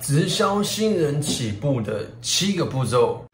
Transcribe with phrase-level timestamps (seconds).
[0.00, 3.24] 直销新人起步的七个步骤。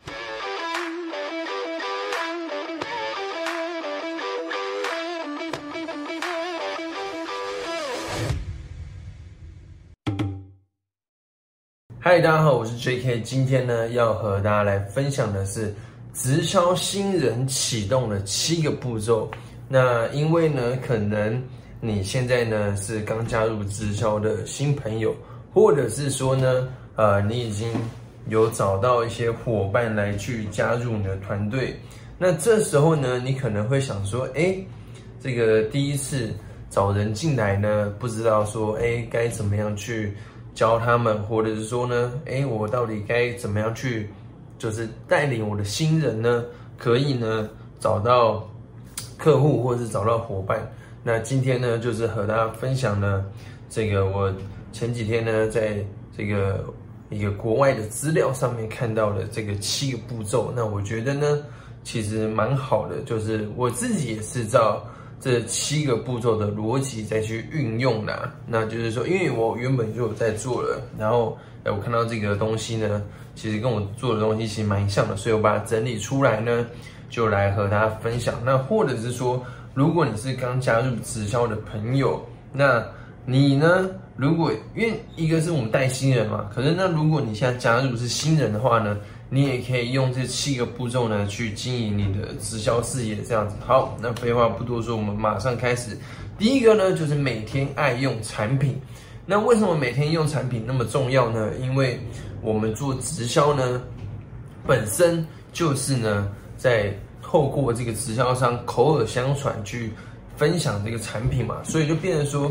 [12.01, 13.21] 嗨，大家好，我是 J.K。
[13.21, 15.75] 今天呢，要和大家来分享的是
[16.13, 19.31] 直销新人启动的七个步骤。
[19.69, 21.43] 那因为呢，可能
[21.81, 25.15] 你现在呢是刚加入直销的新朋友。
[25.55, 27.71] 或者是说呢，呃，你已经
[28.29, 31.79] 有找到一些伙伴来去加入你的团队，
[32.19, 34.57] 那这时候呢，你可能会想说，哎，
[35.21, 36.29] 这个第一次
[36.71, 40.13] 找人进来呢，不知道说，哎，该怎么样去
[40.55, 44.11] 教他们，或者是说呢，哎，我到底该怎么样去，
[44.59, 46.45] 就是带领我的新人呢，
[46.77, 48.45] 可以呢找到
[49.17, 50.69] 客户或者是找到伙伴。
[51.05, 53.25] 那今天呢，就是和大家分享呢，
[53.71, 54.33] 这个我。
[54.75, 55.77] 前几天呢，在
[56.17, 56.65] 这个
[57.09, 61.39] 一个国外的资料上面看到了这个七个步骤，那我觉得呢，
[61.85, 64.85] 其实蛮好的，就是我自己也是照
[65.21, 68.29] 这七个步骤的逻辑再去运用的。
[68.49, 73.01] 那就是说，因为我原本就有在做了，然后哎，我看到这个东西呢，
[73.37, 76.67] 其实跟我做的东西其实蛮像的，所以我把它整理出来呢，
[77.09, 78.35] 就来和大家分享。
[78.45, 79.41] 那或者是说，
[79.73, 82.21] 如果你是刚加入直销的朋友，
[82.53, 82.85] 那
[83.25, 83.89] 你呢？
[84.17, 88.97] 如果因为一个是我们带新人嘛，可是那如果你现在加入是新人的话呢，
[89.29, 93.57] 你也可以用这七个步骤呢去经营你的直销事业，这样子。
[93.67, 95.99] 好，那废话不多说，我们马上开始。
[96.39, 98.81] 第一个呢，就是每天爱用产品。
[99.27, 101.51] 那为什么每天用产品那么重要呢？
[101.61, 101.99] 因为
[102.41, 103.83] 我们做直销呢，
[104.65, 109.93] 本身就是呢在透过这个直销商口耳相传去
[110.37, 112.49] 分享这个产品嘛，所以就变成说。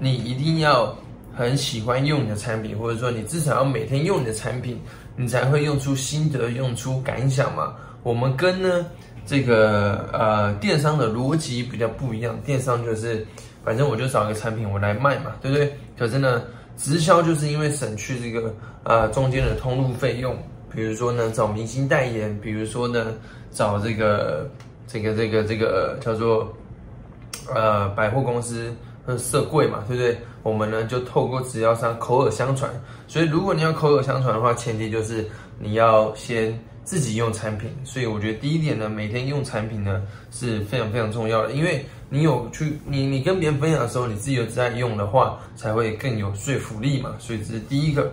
[0.00, 0.96] 你一定要
[1.34, 4.80] 很喜欢用你的产品，或者说你至少要每天用你的产品，
[5.14, 7.74] 你才会用出心得、用出感想嘛。
[8.02, 8.86] 我们跟呢
[9.26, 13.26] 这个呃电商的逻辑比较不一样，电商就是
[13.62, 15.72] 反正我就找一个产品我来卖嘛，对不对？
[15.98, 16.42] 可是呢，
[16.78, 20.34] 直销就是因为省去这个呃中间的通路费用，
[20.74, 23.12] 比如说呢找明星代言，比如说呢
[23.52, 24.50] 找这个
[24.88, 26.50] 这个这个这个叫做
[27.54, 28.74] 呃百货公司。
[29.18, 30.18] 色贵嘛，对不对？
[30.42, 32.70] 我们呢就透过直销商口耳相传，
[33.06, 35.28] 所以如果你要口耳相传的话，前提就是
[35.58, 37.70] 你要先自己用产品。
[37.84, 47.14] 所以我觉得第一点呢，每天用产品呢是非常非常重要的，因为你有去你你跟别人分享的时候，你自己有在用的话，才会更有说服力嘛。
[47.18, 48.10] 所以这是第一个。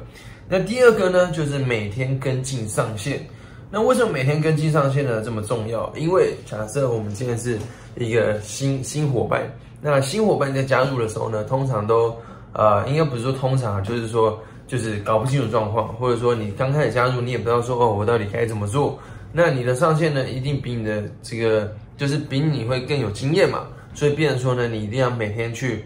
[0.49, 3.25] 那第二个呢，就是每天跟进上线。
[3.71, 5.89] 那为什么每天跟进上线呢这么重要？
[5.95, 7.57] 因为假设我们今天是
[7.95, 9.49] 一个新新伙伴。
[9.79, 12.15] 那新伙伴在加入的时候呢，通常都，
[12.53, 18.97] 呃，应该不是说通常，就是说，就是搞不清楚状况，或者说你刚开始加入，你也不知道说哦，我到底该怎么做。
[19.31, 23.67] 那你的上线呢，一定比你的这个，就是比你会更有经验嘛。
[23.93, 25.85] 所以，变成说呢，你一定要每天去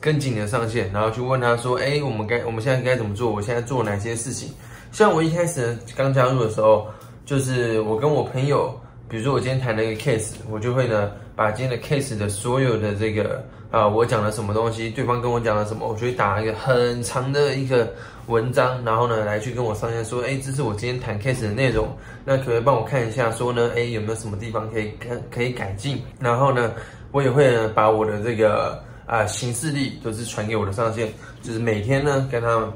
[0.00, 3.30] 跟紧你的上线，然后去问他说，哎，我们该我们现在该怎么做？
[3.30, 4.50] 我现在做哪些事情？
[4.90, 6.86] 像我一开始刚加入的时候，
[7.24, 8.74] 就是我跟我朋友。
[9.08, 17.92] 比如说我今天谈了一个 case，我就会呢把今天的 case 的所有的这个啊，我讲了什么东西，对方跟我讲了什么，我就会打一个很长的一个
[18.26, 26.00] 文章，然后呢来去跟我上线说，哎，这是我今天谈 case 的内容，那可不可以帮我看一下，说呢，哎，有没有什么地方可以可可以改进？
[26.18, 26.72] 然后呢，
[27.12, 32.72] 我也会呢把我的这个啊行事历都是传给我的上线，就是每天呢跟他们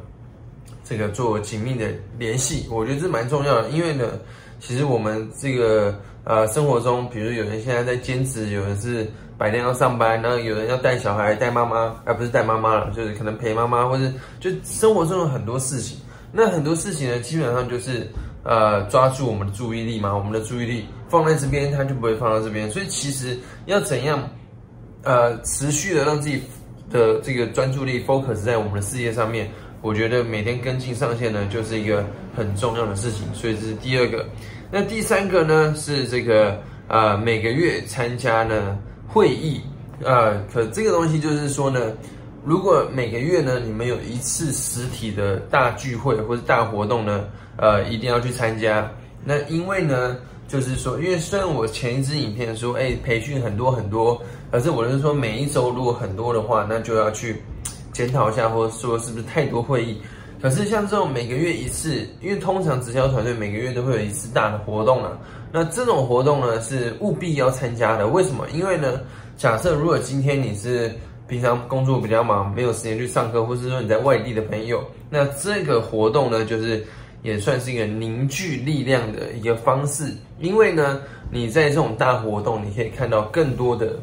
[0.85, 1.89] 这个做紧密的
[2.19, 4.05] 联系，我觉得这蛮重要的，因为呢，
[4.59, 5.99] 其实我们这个。
[6.25, 14.05] 呃，生活中，比如有人现在在兼职，有人是白天要上班，然后有人要带小孩、带妈妈，而不是带妈妈了，就是可能陪妈妈，或者
[14.39, 15.97] 就生活中有很多事情。
[16.31, 18.07] 那很多事情呢，基本上就是
[18.45, 22.71] 呃抓住我们的注意力嘛，我们的注意力放在这边，它就不会放到这边。
[22.71, 24.29] 所以其实要怎样
[25.03, 26.43] 呃持续的让自己
[26.91, 29.51] 的这个专注力 focus 在我们的事业上面，
[29.81, 32.05] 我觉得每天跟进上线呢，就是一个
[32.37, 33.27] 很重要的事情。
[33.33, 34.27] 所以这是第二个。
[34.73, 36.57] 那第三个呢是这个
[36.87, 38.79] 呃每个月参加呢
[39.09, 39.61] 会议，
[40.05, 41.93] 呃可这个东西就是说呢，
[42.45, 47.25] 如果每个月呢你们有一次实体的大聚会或者大活动呢，
[47.57, 48.89] 呃一定要去参加。
[49.25, 57.43] 那因为呢就是说，因为虽然我前一支影片说，哎培训很多很多，可是我是说每一周如果很多的话，那就要去
[57.93, 60.01] 检讨一下，或者说是不是太多会议。
[60.41, 65.19] 可是像这种每个月一次，因为通常直销团队每个月都会有一次大的活动啊，
[65.53, 68.07] 那这种活动呢是务必要参加的。
[68.07, 68.47] 为什么？
[68.55, 69.01] 因为呢，
[69.37, 70.91] 假设如果今天你是
[71.29, 76.83] 平常工作比较忙，没有时间去上课，或是说你在外地的朋友，那这个活动呢，就是
[77.23, 80.11] 也算是一个凝聚力量的一个方式。
[80.39, 84.01] 因为呢，你在这种大活动，你可以看到更多的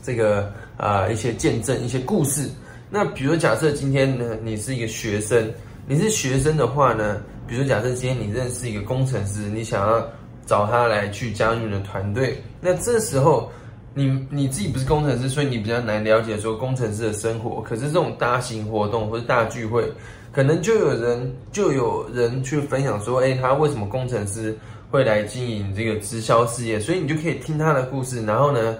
[0.00, 2.48] 这个啊一些见证、一些故事。
[2.90, 5.50] 那比如假设今天呢，你是一个学生，
[5.86, 10.06] 你是学生的话呢，比如假设今天你认识一个工程师，你想要
[10.44, 13.50] 找他来去加入你的团队，那这时候。
[13.92, 17.60] 你你自己不是工程师，所以你比较难了解说工程师的生活。
[17.60, 19.84] 可是这种大型活动或者大聚会，
[20.30, 24.56] 可能就有人就有人去分享说，哎，他为什么工程师
[24.92, 26.78] 会来经营这个直销事业？
[26.78, 28.78] 所以你就可以听他的故事，然后呢，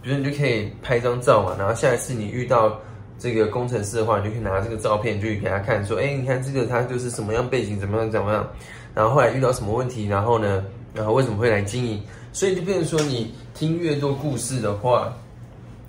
[0.00, 2.80] 比如你就可以拍张照嘛，然后下一次你遇到
[3.18, 8.46] 这个工程师的话，你就可以拿这个照片就给他看，说，哎，你看这个他就是什么样背景，怎么样怎么样，
[8.94, 10.64] 然后后来遇到什么问题，然后呢，
[10.94, 12.02] 然后为什么会来经营？
[12.32, 15.12] 所以就变成说，你听越多故事的话，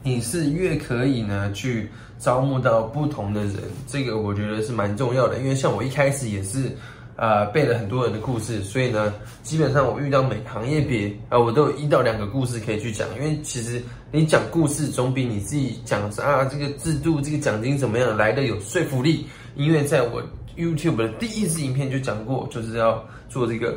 [0.02, 3.56] 你是越可以呢去招募到不同的人。
[3.86, 6.72] 这个我觉得是蛮重要的，因为像我一开始也是，
[7.18, 13.06] 啊背了很多人的故事，所以呢，基本上我遇到每行业别啊，我都有一到两个故事可以去讲。
[13.18, 19.26] 因为其实你讲故事总比你自己讲啊这个制度、这个奖金怎么样来的有说服力。
[19.56, 20.22] 因为在我
[20.56, 23.76] YouTube 的第一支影片就讲过，就是要做这个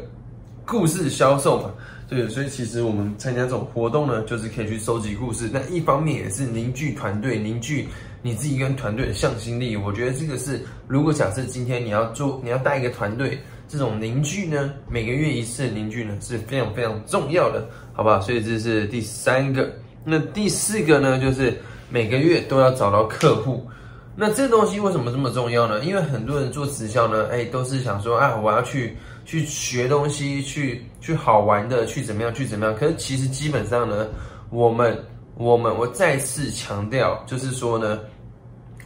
[0.66, 1.70] 故事销售嘛。
[2.11, 5.49] 对，所以其实我们参加这种活动呢，就是可以去收集故事。
[5.53, 7.87] 那一方面也是凝聚团队，凝聚
[8.21, 9.77] 你自己跟团队的向心力。
[9.77, 18.19] 我觉得这个是，如果假设今天你要做，你要带一个团队，这种凝聚呢，每个月一次的凝聚呢，是非常非常重要的，好吧？
[18.19, 19.73] 所以这是第三个。
[20.05, 21.57] 那第四个呢，就是
[21.91, 23.65] 每个月都要找到客户。
[24.17, 25.85] 那这东西为什么这么重要呢？
[25.85, 28.97] 因为很多人做直销呢，哎，都是想说啊，我要去。
[29.31, 32.75] 去学东西，去去好玩的，去怎么样，去怎么样？
[32.75, 34.09] 可是其实基本上呢，
[34.50, 34.99] 我们
[35.37, 38.00] 我们我再次强调，就是说呢，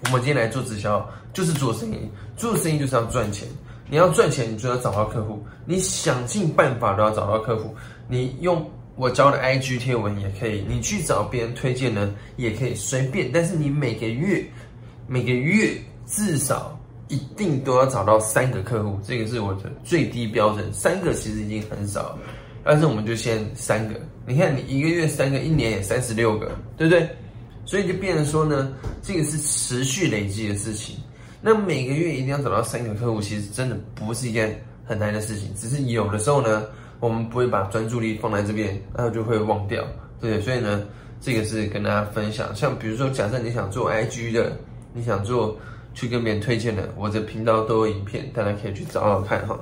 [0.05, 1.97] 我们今天来做直销，就是做生意，
[2.37, 3.49] 做生意就是要赚钱。
[3.89, 7.75] 你要赚钱，你就要找到客户，你想尽办法都要找到客户。
[8.07, 13.31] 你用我教的 IG 贴文也可以，你去找别人推荐呢也可以，随便。
[13.33, 14.45] 但是你每个月
[15.07, 15.73] 每个月
[16.07, 16.79] 至少。
[17.15, 20.73] 一定都要找到三个客户，这个是我的最低标准。
[20.73, 22.19] 三个其实已经很少了，
[22.65, 23.95] 但是我们就先三个。
[24.27, 27.09] 你看，你一个月三个，一年也三十六个，对不对？
[27.65, 30.97] 所以就变成说呢，这个是持续累积的事情。
[31.41, 35.55] 那每个月一定要找到三个客户，其实真的不是一件很难的事情。
[35.55, 36.65] 只是有的时候呢，
[37.01, 39.85] 我们不会把专注力放在这边，然后就会忘掉，
[40.21, 40.41] 对不对？
[40.41, 40.83] 所以呢，
[41.21, 42.53] 这个是跟大家分享。
[42.57, 44.57] 像比如说，假设你想做 IG 的，
[44.93, 45.57] 你想做。
[45.95, 49.59] 去跟别人推荐的，我的频道都有影片，大家可以去找找看哈。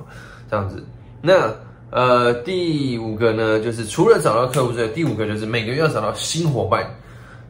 [0.49, 0.83] 这样子，
[1.21, 1.53] 那
[1.89, 6.85] 呃第五个呢，就是除了找到客户之外，第五个就是每个月要找到新伙伴，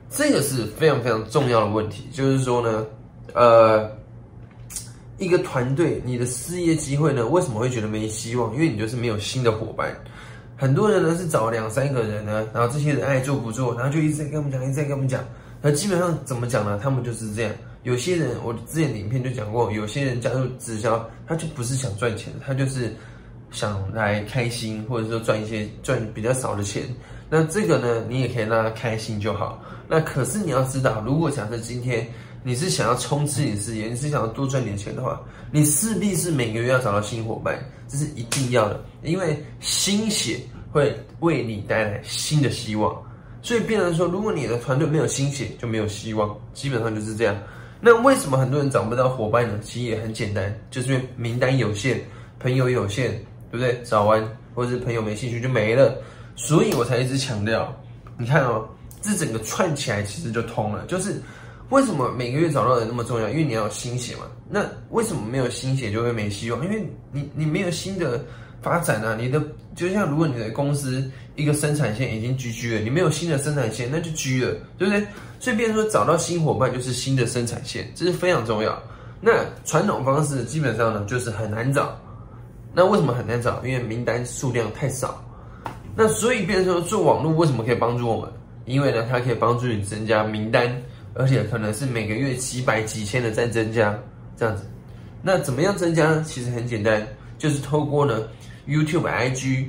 [0.09, 2.07] 这个是非常非常重要的问题。
[2.11, 2.85] 就是说呢，
[3.33, 3.89] 呃，
[5.17, 8.53] 一个团队你的事业机会呢，为什么会觉得没希望？
[8.53, 9.93] 因为你就是没有新的伙伴。
[10.55, 15.21] 很多人呢是找两三个人呢，然后这些人爱做不做，然后就一直在跟我们讲，一直在跟我们讲。
[15.65, 16.77] 那基本上怎么讲呢？
[16.83, 17.51] 他们就是这样。
[17.83, 22.93] 有些人，我之前影片就讲过，有些人加入直销，他就不是想赚钱，他就是
[23.49, 26.83] 想来开心，或者说赚一些赚比较少的钱。
[27.29, 29.63] 那这个呢，你也可以让他开心就好。
[29.87, 32.05] 那可是你要知道，如果假设今天
[32.43, 37.57] 你是想要冲刺你的事业，你是想要多赚点钱的话，你势必是每个月要找到新伙伴，
[37.87, 40.41] 这是一定要的，因为新血
[40.73, 42.93] 会为你带来新的希望。
[43.43, 47.37] 所以变成说，如果你的团队没有新血，就没有希望，基本上就是这样。
[47.81, 49.59] 那为什么很多人找不到伙伴呢？
[49.61, 52.01] 其实也很简单，就是因为名单有限，
[52.39, 53.11] 朋友有限，
[53.51, 53.81] 对不对？
[53.83, 55.93] 找完或者是朋友没兴趣就没了，
[56.37, 57.71] 所以我才一直强调。
[58.17, 58.65] 你看哦，
[59.01, 60.85] 这整个串起来其实就通了。
[60.85, 61.21] 就是
[61.69, 63.27] 为什么每个月找到人那么重要？
[63.27, 64.21] 因为你要有新血嘛。
[64.49, 66.63] 那为什么没有新血就会没希望？
[66.63, 68.23] 因为你你没有新的
[68.63, 69.15] 发展啊。
[69.19, 69.39] 你的
[69.75, 75.05] 就像如果你的公司一个生产线已经 GG 了，你没有新的生产线，那就 G 了，对不对？
[75.39, 78.81] 所以，变成说找到新伙伴就是新的生产线，这是非常重要。
[79.19, 79.31] 那
[79.65, 81.99] 传统方式基本上呢，就是很难找。
[82.73, 83.61] 那为什么很难找？
[83.65, 85.23] 因为名单数量太少。
[85.95, 88.31] 那所以，变成说做网络为什么可以帮助我们？
[88.65, 90.73] 因为呢，它可以帮助你增加名单，
[91.13, 93.93] 而且可能是每个月几百几千的在增加
[94.37, 94.63] 这样子。
[95.21, 96.23] 那怎么样增加呢？
[96.25, 97.05] 其实很简单，
[97.37, 98.23] 就是透过呢
[98.67, 99.65] YouTube、IG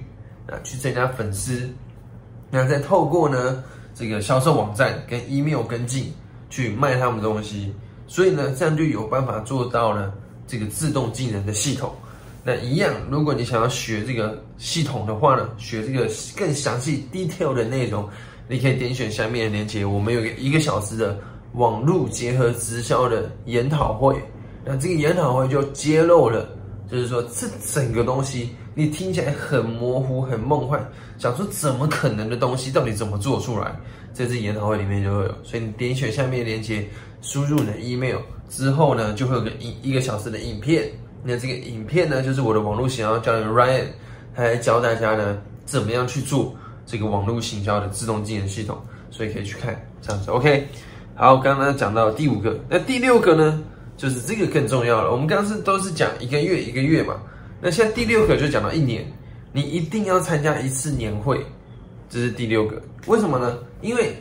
[0.46, 1.68] 啊去增加粉丝。
[2.50, 3.62] 那再透过呢？
[3.96, 6.12] 这个销售网站跟 email 跟进
[6.50, 7.72] 去卖他们东西，
[8.08, 10.12] 所以呢，这样就有办法做到了
[10.48, 11.94] 这个自动进人的系统。
[12.42, 18.08] 那一样，如果你想要学这个系统的话呢，学这个更详细 detail 的内容，
[18.48, 21.16] 你可以点选下面的链接，我们有个一个小时的
[21.52, 24.20] 网络结合直销的研讨会。
[24.64, 26.48] 那这个研讨会就揭露了，
[26.90, 30.80] 就是说这整个东西你听起来很模糊、很梦幻，
[31.18, 33.74] 想说怎么可能的东西，到底怎么做出来？
[34.12, 35.34] 在这研讨会里面就会有。
[35.42, 36.86] 所以你点选下面链接，
[37.22, 40.88] 输入你的 email 之后呢，就会有个一一个小时的影片。
[41.22, 43.84] 那这个影片呢，就是我的网络行销教练 Ryan，
[44.36, 46.54] 他来教大家呢怎么样去做
[46.84, 48.78] 这个网络行销的自动技能系统，
[49.10, 50.30] 所以可以去看这样子。
[50.30, 50.66] OK，
[51.14, 53.62] 好，刚刚讲到第五个，那第六个呢，
[53.96, 55.10] 就是这个更重要了。
[55.10, 57.16] 我们刚刚是都是讲一个月一个月嘛，
[57.64, 59.10] 那现在第六个就讲到一年，
[59.50, 61.42] 你一定要参加一次年会，
[62.10, 62.78] 这是第六个。
[63.06, 63.56] 为什么呢？
[63.80, 64.14] 因为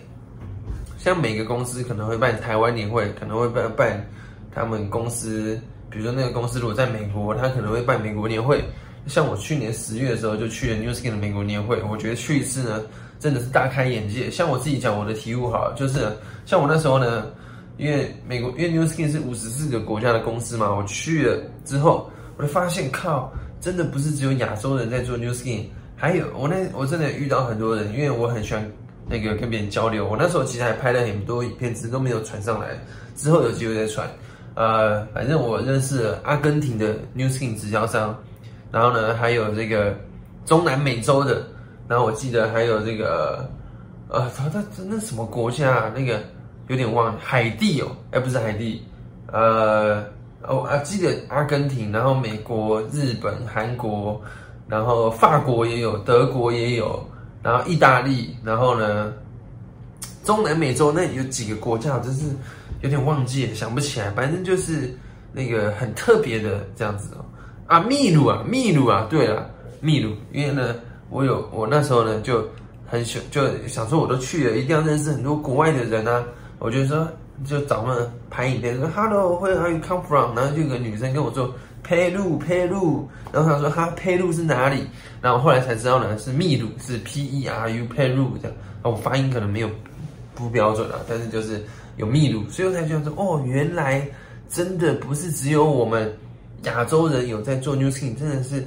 [0.97, 4.09] 像每个公司可能会办台湾年会，可能会办办
[4.55, 5.59] 他们公司。
[5.89, 8.63] 比如说那个公司如果在美国，他可能会办美国年会。
[9.07, 12.81] 像我去年十月的时候就去了 New Skin 的美国年会，我觉得去一次呢，
[13.19, 14.31] 真的是大开眼界。
[14.31, 16.07] 像我自己讲我的体悟好，就是
[16.45, 17.25] 像我那时候呢，
[17.75, 28.71] 因为美国因为 New Skin 是五十四个国家的公司嘛，我去了之后，我就发现靠，真的不是只有亚洲人在做 New Skin，还有我那我真的遇到很多人，因为我很喜欢
[29.07, 30.07] 那个跟别人交流。
[30.07, 32.69] 我那时候其实还拍了很多影片，只是都没有传上来，
[33.15, 34.09] 之后有机会再传。
[34.55, 38.15] 呃，反正我认识阿根廷的 New Skin 直销商，
[38.71, 39.95] 然后呢，还有这个
[40.45, 41.41] 中南美洲的，
[41.87, 43.49] 然后我记得还有这个，
[44.09, 45.91] 呃，他他那什么国家？
[45.95, 46.19] 那个
[46.67, 48.85] 有点忘，海地哦，哎，不是海地，
[49.31, 50.03] 呃，
[50.47, 54.21] 哦啊，记得阿根廷，然后美国、日本、韩国，
[54.67, 57.03] 然后法国也有，德国也有，
[57.41, 59.13] 然后意大利，然后呢，
[60.23, 62.25] 中南美洲那有几个国家，真是。
[62.81, 64.93] 有点忘记，想不起来，反正就是
[65.31, 67.23] 那个很特别的这样子哦。
[67.65, 70.75] 啊，秘鲁啊，秘鲁啊，对了，秘鲁，因为呢，
[71.09, 72.45] 我有我那时候呢就
[72.85, 76.25] 很想就想说，我都去了，一定要认识很多国外的人啊。
[76.59, 77.07] 我就说，
[77.45, 80.35] 就找那拍影片，说 Hello，Where are you come from？
[80.35, 83.09] 然后就有个女生跟我说佩鲁，佩鲁。
[83.31, 84.87] 然后她说哈，佩鲁是哪里？
[85.21, 88.57] 然后后来才知道呢，是秘鲁，是 P E R U，佩鲁这样。
[88.81, 89.69] 啊，我发音可能没有
[90.35, 91.63] 不标准啊，但是就是。
[91.95, 94.03] 有秘鲁，所以我才觉得说，哦，原来
[94.49, 96.11] 真的不是只有我们
[96.63, 98.65] 亚洲人有在做 New Skin，真的是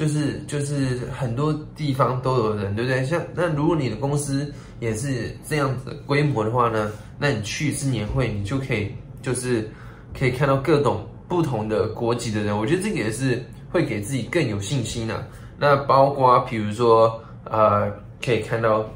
[0.00, 3.04] 就是就是很多地方都有人，对不对？
[3.04, 8.90] 像那如果你的公司也是这样子规模的话呢，那你去一次年会，你就可以
[9.20, 9.70] 就是
[10.18, 15.22] 可以看到各种不同的国籍的人，我觉得这个也是会给自己更有信心啊。
[15.58, 17.92] 那包括比如说呃，
[18.24, 18.88] 可以看到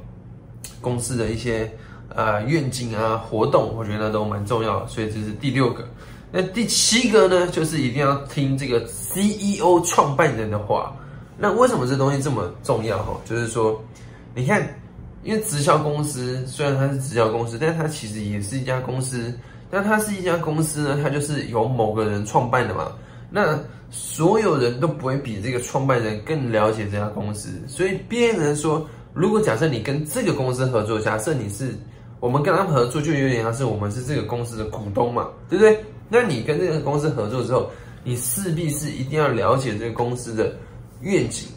[0.81, 1.71] 公司的一些。
[2.15, 5.85] 啊，愿景啊，活动，我觉得都蛮重要，所以这是第六个。
[6.37, 10.93] 那第七个呢，就是一定要听这个 CEO 创办人的话。
[11.39, 12.99] 那为什么这东西这么重要？
[13.05, 13.81] 哈，就是说，
[14.35, 14.69] 你看，
[15.23, 19.33] 因为直销公司虽然它是直销公司，但它其实也是一家公司。
[19.71, 22.91] 那它是一家公司呢，它就是由某个人创办的嘛。
[23.31, 23.57] 那
[23.93, 27.49] 所有人都不会比这个创办人更了解这家公司。
[27.69, 31.79] 所以别人说，如果假设你跟这个公司合作，假设你是。
[32.21, 35.79] 我们跟他们合作，就有点像是我们是这个公司的股东嘛，对不对？
[36.09, 37.71] 那你跟这个公司合作之后，
[38.03, 40.55] 你势必是一定要了解这个公司的
[41.01, 41.49] 愿景，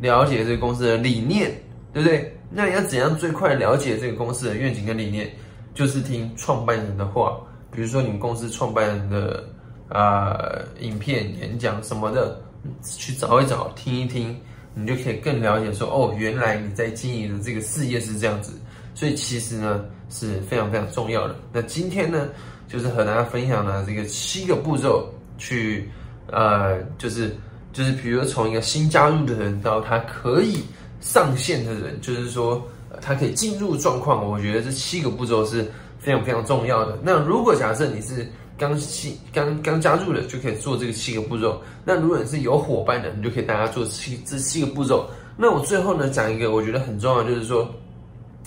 [0.00, 1.50] 了解这个公司的理念，
[1.92, 2.32] 对不对？
[2.50, 5.30] 那你要怎样最快了解这个公司的愿景跟理念？
[5.74, 7.38] 就是听创办人的话，
[7.70, 9.44] 比如说你们公司创办人的
[9.88, 10.38] 啊
[10.80, 12.40] 影片、演讲什么的，
[12.82, 14.34] 去找一找，听一听，
[14.74, 18.52] 你就可以更了解说，哦，原来你在经营的这个事业是这样子。
[18.94, 21.36] 所以其实呢是非常非常重要的。
[21.52, 22.28] 那今天呢，
[22.68, 25.08] 就是和大家分享的这个七个步骤，
[25.38, 25.88] 去
[26.30, 27.36] 呃，就是
[27.72, 30.58] 就是比如说从一个新加入的人到他可以
[31.00, 32.66] 上线的人，就是说
[33.00, 34.28] 他可以进入状况。
[34.28, 36.98] 我觉得这七个步骤是非常非常重要的。
[37.02, 38.26] 那如果假设你是
[38.58, 41.62] 刚新刚刚加入的，就可以做这个七个步骤。
[41.84, 45.08] 那如果你是有伙伴的，你就可以大家做七这七个步骤。
[45.36, 47.68] 那我最后呢讲一个我觉得很重要，就是说。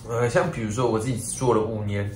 [0.07, 2.09] 呃，像比如说我自己做了五年，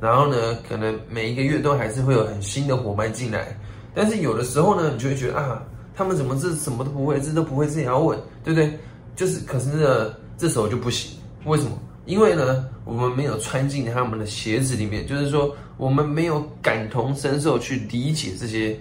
[0.00, 3.54] 然后呢，可能每一个月都还是会有很新的伙伴进来，
[3.94, 5.62] 但是有的时候呢，你就会觉得啊，
[5.94, 8.78] 他们怎么这什么都不会，这都不会，这也要问，对不对？
[9.14, 11.78] 就是，可是呢，这时候就不行，为什么？
[12.06, 18.74] 因为呢，我们没有穿进他们的鞋子里面，就是说，我们没有感同身受去理解这些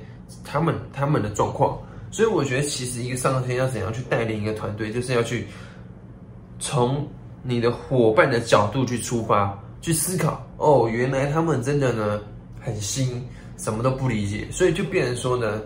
[0.43, 1.77] 他们他们的状况，
[2.11, 5.47] 所以我觉得其实一个上天要怎样去带领一个团队，就是要去
[6.59, 7.05] 从。
[7.41, 12.19] 你的伙伴的角度去出发，去思考哦，原来他们真的呢
[12.59, 13.25] 很新，
[13.57, 15.61] 什么都不理解，所以就变成说呢，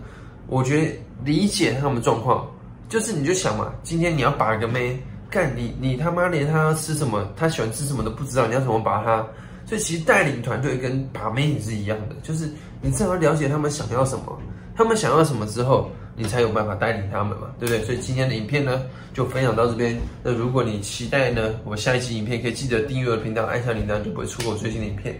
[0.46, 0.92] 我觉得
[1.24, 2.46] 理解他们状况，
[2.88, 9.26] 就是你就想嘛，今天你要把个妹干你，你他妈连他吃什么，他喜欢吃什么都不知道，你要怎么把他
[9.66, 12.48] 所以其实带领团队跟把妹也是一样的，就是
[12.80, 14.38] 你至少了解他们想要什么，
[14.76, 17.84] 他们想要什么之后，你才有办法带领他们嘛，对不对？
[17.84, 19.98] 所以今天的影片呢，就分享到这边。
[20.22, 25.14] 那如果你期待呢，我下一期影片可以记得订阅我的频道，按下铃铛就不会错过最新的影片。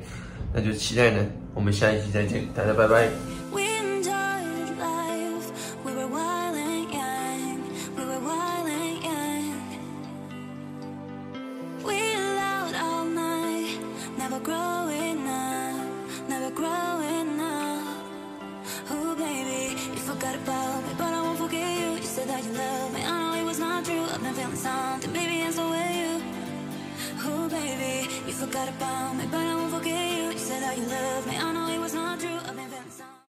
[0.52, 3.43] 那就期待呢，我们下一期再见，大家拜拜。